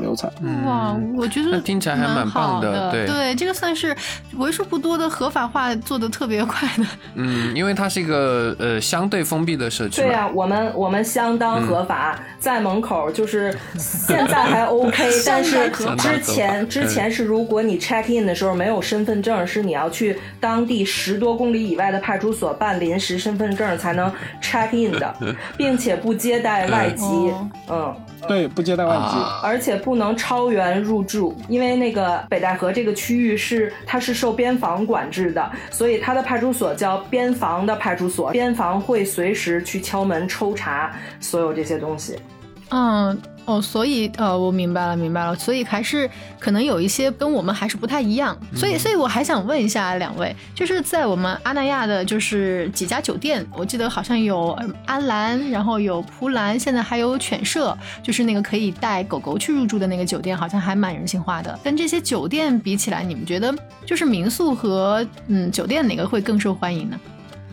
[0.00, 0.30] 流程。
[0.42, 3.06] 嗯哇，我觉得那听起来还蛮棒的好的。
[3.06, 3.94] 对这个算是
[4.36, 6.84] 为数不多的合法化做的特别快的。
[7.14, 10.02] 嗯，因为它是一个呃相对封闭的社区。
[10.02, 25.14] 对呀、我们我们相当合法，在门口就是现在还 OK， 但是之前之前是如果你 check in 的时候没有身份证，是你要去当地十多公里以外的派出所办临时身份证才能 check in 的，
[25.56, 27.96] 并且不接待外籍哦，嗯。
[28.28, 29.18] 对，不接待外籍。
[29.18, 42.18] 啊而且不能超员入住，因为那个北戴河这个区域是它是受边防管制的，所以它的派出所叫边防的派出所，边防会随时去敲门抽查所有这些东西。
[42.70, 61.58] 嗯，哦，所以呃，我明白了，明白了，所以还是可能有一些跟我们还是不太一样，所以，所以我还想问一下两位，就是在我们阿那亚的，就是几家酒店，我记得好像有呃安澜，然后有蒲兰，现在还有犬舍，就是那个可以带狗狗去入住的那个酒店，好像还蛮人性化的。
[61.64, 63.52] 跟这些酒店比起来，你们觉得
[63.84, 67.00] 就是民宿和嗯酒店哪个会更受欢迎呢？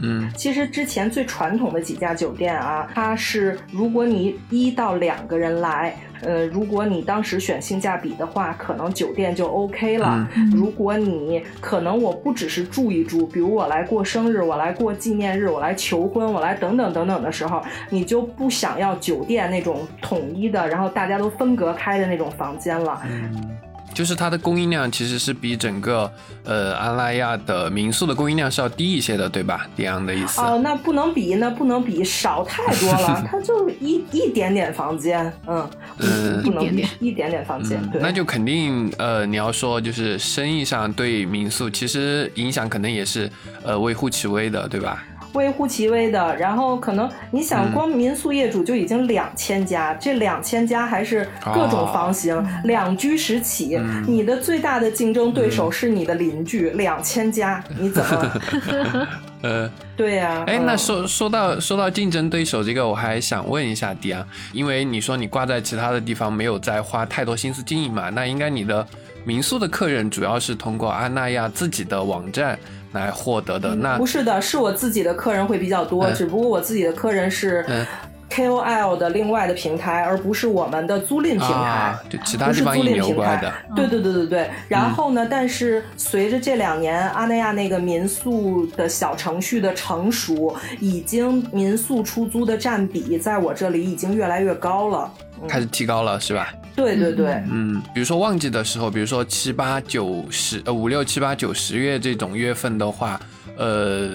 [0.01, 10.27] 嗯其实之前最传统的几家酒店啊，它是如果你一到两个人来，呃，如果你当时选性价比的话，可能酒店就 OK 了。
[10.35, 23.01] 嗯如果你可能我不只是住一住，比如我来过生日，我来过纪念日，我来求婚，我来等等等等的时候，你就不想要酒店那种统一的，然后大家都分隔开的那种房间了。
[23.05, 23.57] 嗯，
[23.99, 26.09] 就是它的供应量其实是比整个
[26.45, 29.67] 呃阿拉亚的民宿的供应量是要低一些的，对吧？
[29.75, 30.39] 迪昂的意思。
[30.39, 33.21] 哦，那不能比，那不能比，少太多了。
[33.29, 43.29] 它就一一点点房间，嗯，嗯不能比一点点一点点房间，嗯，对，那就肯定呃，你要说就是生意上对民宿其实影响可能也是
[43.63, 45.03] 呃微乎其微的，对吧？
[45.33, 46.35] 微乎其微的。
[46.37, 53.79] 然后可能你想，嗯光民宿业主就已经两千家，这两千家还是各种房型，两居室起。
[54.07, 59.07] 你的最大的竞争对手是你的邻居，两千家，你怎么？
[59.41, 68.85] 呃，对呀、哎，嗯那说说到说到竞争对手这个，我还想问一下迪昂，因为你说你挂在其他的地方没有再花太多心思经营嘛，那应该你的
[69.23, 72.59] 民宿的客人主要是通过阿那亚自己的网站
[72.91, 73.75] 来获得的。
[73.75, 77.85] 那不是的，是我自己的客人会比较多，嗯只不过我自己的客人是嗯
[78.29, 81.45] KOL 的另外的平台，而不是我们的租赁平台。
[81.47, 84.43] 啊，就其他不是租地方引赁平台对对对对对。
[84.43, 95.11] 嗯然后呢，但是随着这两年阿那亚那个民宿的小程序的成熟，已经民宿出租的占比在我这里已经越来越高了。
[95.47, 96.53] 开始提高了是吧？
[96.75, 103.19] 对对对，嗯，比如说旺季的时候，比如说七八九十呃五六七八九十月这种月份的话，
[103.57, 104.09] 呃，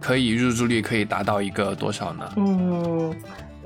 [0.00, 2.32] 可以入住率可以达到一个多少呢？
[2.36, 3.14] 嗯，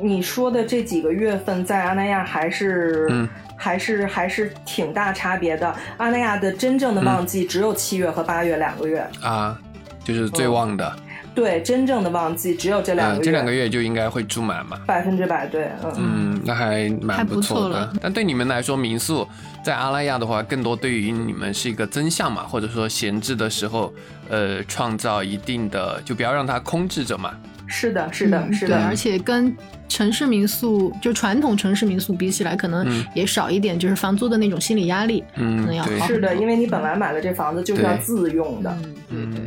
[0.00, 3.28] 你说的这几个月份在阿那亚还是、嗯。
[3.60, 5.74] 还是还是挺大差别的。
[5.96, 9.58] 阿那亚的真正的旺季只有七月和八月两个月，啊，
[10.04, 10.96] 就是最旺的，
[11.38, 14.76] 对，真正的旺季只有这两个嗯，月，这两个月就应该会住满嘛。
[14.84, 15.92] 百分之百对，嗯。
[15.96, 17.92] 嗯，那还蛮不错的错了。
[18.02, 19.24] 但对你们来说，民宿
[19.62, 23.94] 在阿拉亚的话，更多对于你们是一个增项嘛，或者说闲置的时候，
[24.28, 27.32] 呃，创造一定的，就不要让它空置着嘛。
[27.68, 29.54] 是的，是的，嗯，是的，而且跟
[29.88, 35.22] 城市民宿就传统城市民宿比起来，可能嗯也少一点，就是房租的那种心理压力。
[35.36, 38.76] 嗯可能要，是的，因为你本来买了这房子就是要自用的。
[38.82, 39.40] 嗯，对嗯对。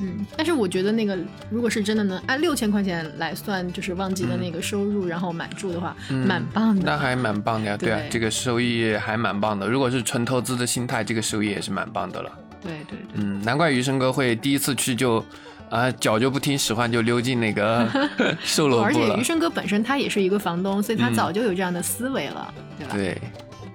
[0.00, 1.18] 嗯，但是我觉得那个，
[1.50, 6.82] 如果是真的能按六千块钱来算，就是旺季的那个收入，然后买住的话，嗯蛮棒的。
[6.84, 9.66] 那还蛮棒的呀，对啊，对这个收益还蛮棒的。
[9.68, 12.30] 如果是纯投资的心态，这个收益也是蛮棒的了。
[12.62, 15.24] 对对对，嗯，难怪余生哥会第一次去就，
[15.68, 17.88] 啊，脚就不听使唤就溜进那个
[18.42, 19.24] 售楼部了而且余。
[19.24, 22.92] 生哥本身他也是一个房东，所以他嗯早就有这样的思维了，对吧？
[22.94, 23.20] 对，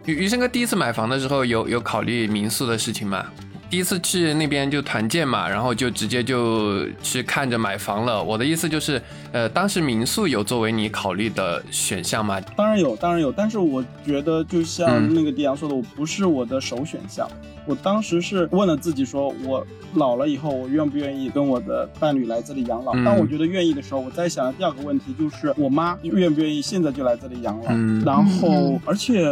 [0.06, 3.26] 余余生哥第一次买房的时候有有考虑民宿的事情吗？
[3.74, 8.24] 第一次去那边就团建嘛，然后就直接就去看着买房了。
[8.24, 12.40] 我的意思就是，呃，当时民宿有作为你考虑的选项吗？
[12.56, 17.28] 当然有，当然有，但是我觉得就像嗯那个迪阳说的，我不是我的首选项。
[17.66, 22.94] 我当时是问了自己说，我老了以后，我愿不愿意跟我的伴侣来这里养老？
[22.94, 27.70] 嗯当我觉得愿意的时候，我在想的第二个问题就是，我妈愿不愿意现在就来这里养老？
[27.70, 29.28] 嗯然后嗯，而且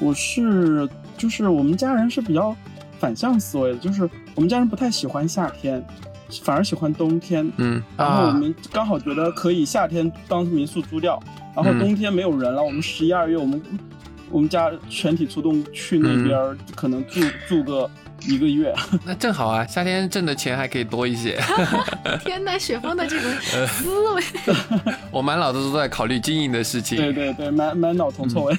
[0.00, 2.56] 我是就是我们家人是比较
[3.00, 5.82] 反向思维的，就是我们家人不太喜欢夏天，
[6.42, 7.50] 反而喜欢冬天。
[7.56, 11.18] 嗯然后我啊，们刚好觉得可以夏天当民宿租掉，
[11.56, 13.60] 然后嗯冬天没有人了，我们十一二月我们
[14.30, 17.90] 我们家全体出动去那边，可能住住个
[18.26, 18.74] 一个月。
[19.04, 21.38] 那正好啊，夏天挣的钱还可以多一些。
[22.24, 24.22] 天呐，雪峰的这种 呃思维，
[25.10, 26.96] 我满脑子都在考虑经营的事情。
[26.98, 28.54] 对对对，满满脑铜臭味。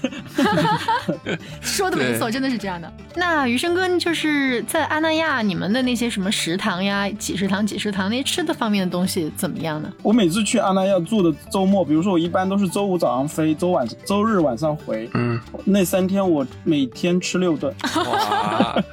[1.61, 2.91] 说的没错，真的是这样的。
[3.15, 9.91] 那余生哥就是在阿那亚，你们的那些什么食堂呀、几食堂、几食堂那些吃的方面的东西怎么样呢？
[10.01, 17.73] 我每次去阿那亚住的周末，比如说我一般都是周五早上飞，周晚周日晚上回，嗯，那三天我每天吃六顿。
[17.95, 18.83] 哇，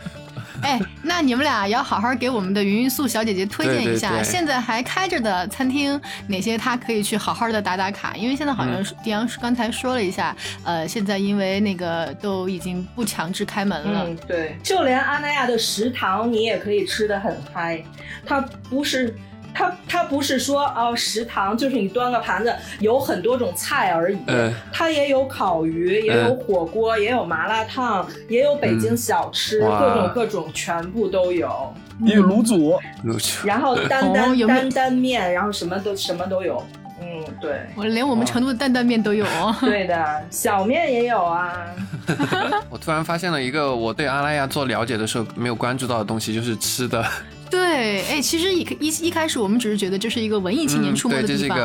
[0.69, 8.15] 哎，那你们俩要好好给我们的云云素小姐姐推荐一下，对对对现在还开着的餐厅，哪些她可以去好好的打打卡？
[8.15, 14.05] 因为现在好嗯像是迪阳刚才说了一下，呃，现在因为那个都已经不强制开门了。
[14.07, 17.83] 嗯，对，就连阿那亚的食堂你也可以吃的很嗨，
[18.27, 19.17] 它不是。
[19.59, 31.75] 它它不是说哦，食堂就是你端个盘子有很多种菜而已，嗯它也有烤鱼，也有嗯火锅，也有麻辣烫，也有北京小吃，嗯各种各种全部都有。
[32.05, 36.63] 也有卤煮，卤煮然后担哦担担担面，然后什么都什么都有。
[37.01, 39.53] 嗯，对，我连我们成都的担担面都有哦。
[39.61, 41.53] 对的，小面也有啊。
[42.71, 47.05] 我突然发现了一个我对阿拉亚做了解的时候没有关注到的东西，就是吃的。
[47.51, 51.59] 对，哎，其实一一一开始我们只是觉得这是一个文艺青年出没的地方，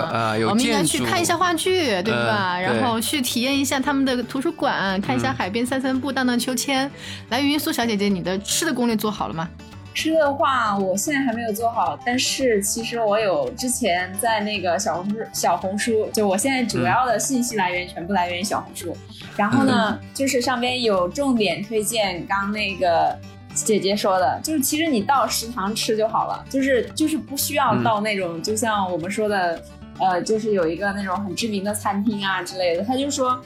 [0.48, 2.60] 我们应该去看一下话剧，对吧？
[2.60, 6.90] 然后去体验一下他们的图书馆，看一下海边散散步、荡荡秋千。
[7.30, 9.50] 来，云素小姐姐，你的吃的攻略做好了吗？
[9.96, 18.98] 吃的话，我现在还没有做好，但是其实我有之前在那个小红书，小红书就我现在主要的信息来源全部来源于小红书。
[19.38, 23.16] 然后呢，就是上边有重点推荐，刚那个
[23.54, 29.62] 姐姐说的，就是其实你到食堂吃就好了，就是就是不需要到那种，就像我们说的，
[30.00, 33.40] 呃，就是有一个那种很知名的餐厅啊之类的，他就说。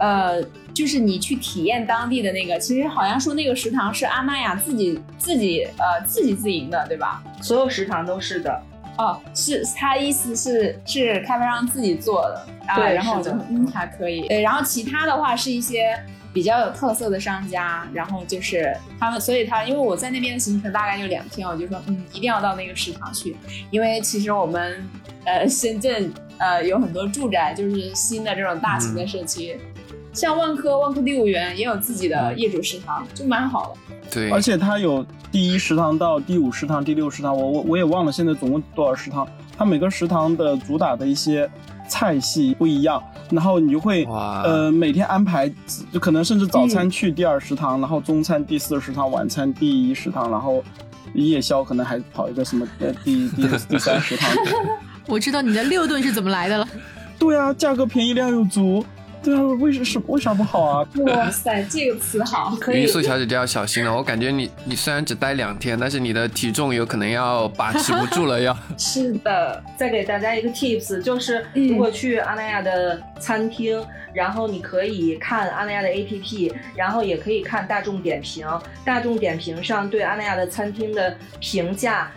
[0.00, 0.40] 呃，
[0.72, 7.20] 就是你去体验当地的那个，其实好像说那个食堂是阿那亚自己自己呃自己自营的，对吧？
[7.42, 8.62] 所有食堂都是的。
[8.96, 12.46] 哦，是他意思是是开发商自己做的，
[12.76, 14.28] 对，然后就嗯还可以。
[14.28, 16.00] 对，然后其他的话是一些
[16.38, 23.36] 比较有特色的商家，然后就是他们，所以他因为我在那边的行程大概就两天，我就说嗯一定要到那个食堂去，
[23.72, 24.88] 因为其实我们
[25.24, 29.58] 呃深圳呃有很多住宅，就是新的这种大型的社区。
[30.12, 33.96] 像万科、万科第五园也有自己的业主食堂，就蛮好的。
[34.12, 39.26] 对，而且它有第一食堂到第五食堂、第六食堂，我我我也忘了现在总共多少食堂。
[39.56, 41.50] 它每个食堂的主打的一些
[41.88, 45.52] 菜系不一样，然后你就会呃每天安排，
[45.92, 50.62] 就可能甚至早餐去第二食堂，然后中餐第四食堂，晚餐第一食堂，然后
[51.14, 54.30] 夜宵可能还跑一个什么呃 第第第三食堂。
[55.08, 56.68] 我知道你的六顿是怎么来的了。
[57.18, 58.84] 对啊，价格便宜，量又足。
[59.22, 60.88] 对啊，为什么为啥不好啊？
[61.06, 62.82] 哇塞，这个词好，可以。
[62.82, 68.56] 云素小姐姐要小心了，我感觉你你虽然只待两天，但是你的体重有可能要把持不住了，要。
[68.78, 78.46] 是的，再给大家一个 tips，就是如果去阿那亚的餐厅，然后你可以看阿那亚的 APP，然后也可以看大众点评，
[78.84, 82.10] 大众点评上对阿那亚的餐厅的评价。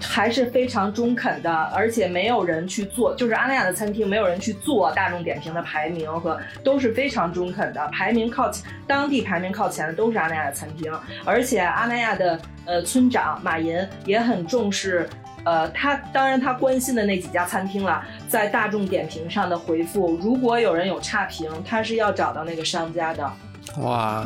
[0.00, 10.92] 还是非常中肯的，而且没有人去做，就是阿那亚的餐厅没有人去做大众点评的排名和都是非常中肯的，排名靠前，当地排名靠前的都是阿那亚的餐厅，
[11.24, 15.08] 而且阿那亚的呃村长马银也很重视，
[15.44, 23.32] 呃他当然他关心的那几家餐厅了，在大众点评上的回复，如果有人有差评，他是要找到那个商家的。
[23.78, 24.24] 哇，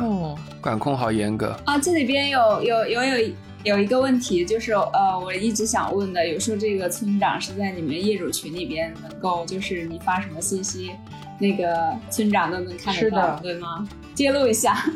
[0.61, 1.77] 管控好严格啊！
[1.77, 3.33] 这里边有有有有。
[3.63, 10.91] 有一个问题就是，呃，我一直想问的，有时候这个村长是在你们业主群里边，能够就是你发什么信息，
[11.39, 13.87] 那个村长都能看得到，对吗？
[14.21, 14.77] 揭露一下。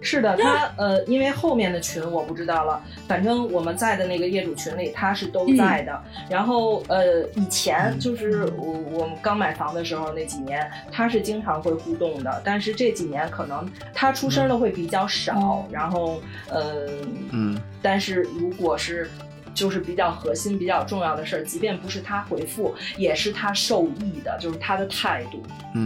[0.00, 6.02] 是的，他呃，因为后面的群我不知道了，反正我们在的那个业主群里他是都在的。
[6.30, 15.66] 然后呃，以前就是我我们刚买房的时候那几年，他是经常会互动的，但是这几年可能他出声的会比较少。
[15.70, 16.86] 然后呃
[17.32, 19.10] 嗯，但是如果是
[19.58, 25.42] 就是比较核心、比较重要的事儿，即便不是他回复，也是他受益的，就是他的态度。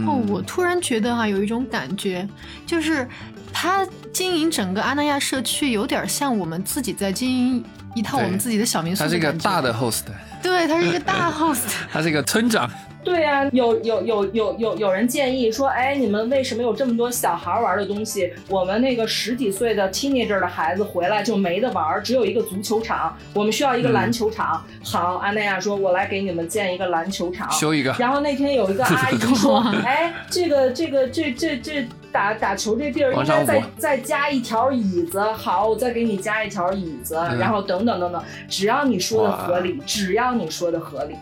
[0.07, 2.27] 哦，我突然觉得哈，有一种感觉，
[2.65, 3.07] 就是。
[3.55, 7.63] 他经营整个阿那亚社区，有点像我们自己在经营
[7.93, 9.03] 一套我们自己的小民宿。
[9.03, 10.05] 他是一个大的 host，
[10.41, 11.59] 对，他是一个大 host，
[11.93, 12.67] 他是一个村长。
[13.03, 18.31] 对呀，有有有有有有人建议说，哎，你们为什么有这么多小孩玩的东西？
[18.47, 24.63] 我们那个十几岁的 teenager 的孩子回来就没得玩，只有一个足球场，我们需要一个篮球场。
[24.83, 27.93] 好，安奈亚说，我来给你们建一个篮球场，修一个。
[27.99, 35.19] 然后那天有一个阿姨说， 哎，这个这个这这这打打球这地儿应该再再加一条椅子。
[35.33, 41.15] 好，我再给你加一条椅子，然后等等等等，只要你说的合理，只要你说的合理。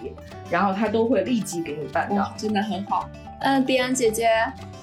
[0.52, 3.10] 然后他都会立即给你办到，真的很好。
[3.39, 4.28] 嗯，迪安姐姐，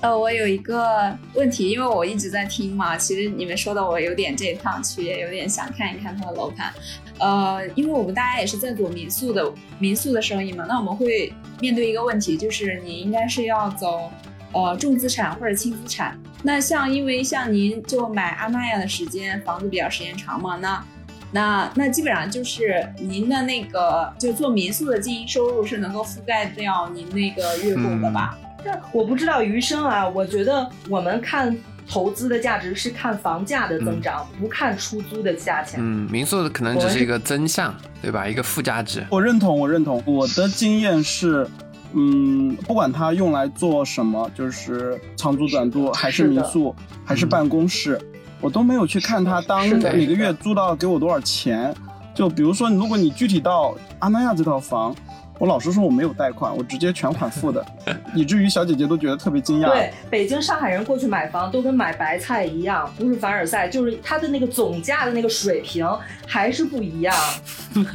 [0.00, 6.72] 呃，我有一个问题，因为我一直在听嘛，其实你们说的我有点这趟去，也有点想看一看他的楼盘。
[7.18, 11.30] 呃，因为我们大家也是在做民宿的民宿的生意嘛，那我们会
[11.60, 14.10] 面对一个问题，就是你应该是要走
[14.52, 16.18] 呃重资产或者轻资产。
[16.42, 20.84] 那像因为像您就买阿玛亚的时间，房子比较时间长嘛，那。
[21.30, 28.38] 那那基本上就是您的那个，就做民宿的经营收入是能够覆盖掉您那个月供的吧？
[28.64, 31.54] 这我不知道余生啊，我觉得我们看
[31.86, 35.78] 投资的价值是看房价的增长，不看出租的价钱。
[35.82, 38.26] 嗯，民宿的可能只是一个增项，对吧？
[38.26, 39.06] 一个附加值。
[39.10, 40.02] 我认同，我认同。
[40.06, 41.46] 我的经验是，
[41.94, 46.74] 嗯，不管它用来做什么，就是长租短租，还是民宿，
[47.04, 48.00] 还是办公室。
[48.40, 51.74] 我都没有去看他当每个月租到给我多少钱，
[52.14, 54.94] 就比如说，如果你具体到阿那亚这套房，
[55.40, 57.66] 我老实说我没有贷款，我直接全款付的，
[58.14, 59.70] 以至于小姐姐都觉得特别惊讶。
[59.72, 65.84] 对，北京、上海人过去买房都跟买白菜一样，不是凡尔赛，就是它的那个总价的那个水平
[66.24, 67.12] 还是不一样。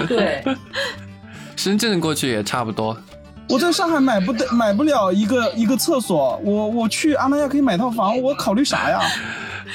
[0.09, 0.43] 对，
[1.55, 2.97] 深圳过去也差不多。
[3.49, 8.99] 我在上海买不得买不了一个一个厕所，我我去阿那亚可以买套房，我考虑啥呀？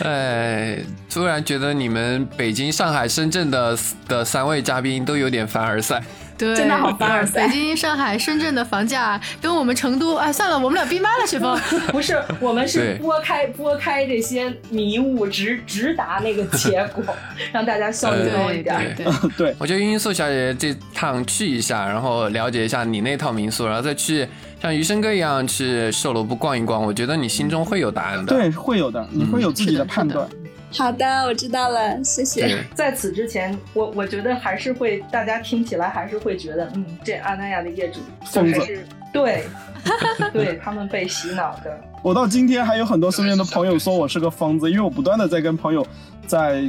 [0.03, 0.79] 哎，
[1.11, 6.03] 突然觉得你们北京、上海、深圳的的三位嘉宾都有点凡尔赛。
[6.39, 11.59] 对，真的好凡尔赛 北京、上海、深圳的房价跟我们成都，哎，算了，我们俩闭麦了，雪峰。
[11.91, 17.05] 不是，我们是拨开拨开这些迷雾，直直达那个结果，
[17.53, 18.95] 让大家效率高一点。
[18.97, 24.27] 对对，对，我觉得罂粟小姐姐这趟去一下，然后了解一下你那套民宿，然后再去
[24.63, 28.33] 像余生哥一样去售楼部逛一逛，我觉得你心中会有答案的。
[28.33, 30.29] 对，会有的，你会有自己的判断。
[30.71, 32.63] 好的，我知道了，谢谢。
[32.75, 39.45] 在此之前，我我觉得还是会，大家听起来还是会觉得，嗯，这阿那亚的业主就疯子还是对，
[40.33, 41.81] 对他们被洗脑的。
[42.03, 45.85] 我到今天还有很多身边的朋友说我是个疯子，因为我不断的在跟朋友
[46.27, 46.63] 在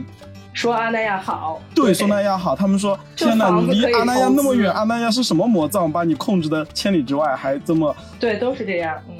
[0.53, 9.15] 说阿那亚好，对说那亚好，他们说天哪，你离阿那亚那么远，阿那亚是什么魔杖把你控制的千里之外，还这么对，都是这样，嗯。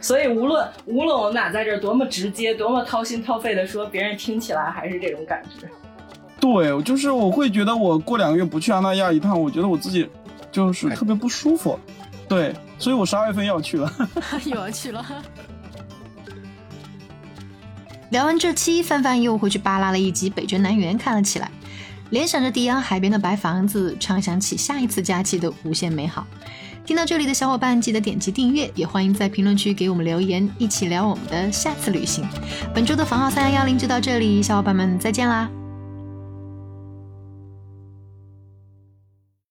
[0.00, 5.68] 所以无论无论我们俩在这儿多么直接，多么掏心掏肺的说，别人听起来还是这种感觉。
[6.40, 10.08] 对，就是我会觉得我过两个月不去阿那亚一趟，我觉得我自己
[10.52, 11.78] 就是特别不舒服。
[12.28, 13.90] 对，所以我十二月份要去了。
[14.44, 15.04] 又要去了。
[18.10, 21.50] 聊完这期，范范又回去扒拉了一集《北辙南辕》，看了起来，
[22.10, 26.26] 联想着迪阳海边的白房子，畅想起下一次假期的无限美好。
[26.86, 32.22] 听到这里的小伙伴，记得点击订阅，也欢迎在评论区给我们留言，一起聊我们的下次旅行。
[32.74, 35.48] 本周的房号三幺幺零就到这里，小伙伴们再见啦！